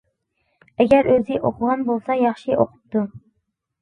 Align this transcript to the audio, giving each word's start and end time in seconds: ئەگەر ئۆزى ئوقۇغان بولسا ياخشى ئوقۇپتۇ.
ئەگەر 0.83 1.09
ئۆزى 1.11 1.37
ئوقۇغان 1.41 1.85
بولسا 1.91 2.19
ياخشى 2.23 2.57
ئوقۇپتۇ. 2.59 3.05